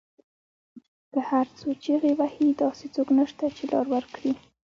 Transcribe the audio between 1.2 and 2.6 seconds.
هر څو چیغې وهي